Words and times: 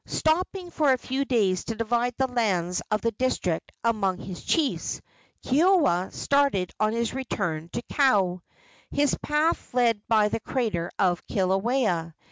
Stopping 0.07 0.71
for 0.71 0.91
a 0.91 0.97
few 0.97 1.25
days 1.25 1.65
to 1.65 1.75
divide 1.75 2.15
the 2.17 2.25
lands 2.25 2.81
of 2.89 3.01
the 3.01 3.11
district 3.11 3.71
among 3.83 4.17
his 4.17 4.41
chiefs, 4.43 4.99
Keoua 5.43 6.11
started 6.11 6.71
on 6.79 6.91
his 6.93 7.13
return 7.13 7.69
to 7.73 7.83
Kau. 7.83 8.41
His 8.89 9.13
path 9.21 9.75
led 9.75 10.01
by 10.07 10.29
the 10.29 10.39
crater 10.39 10.89
of 10.97 11.23
Kilauea. 11.27 12.15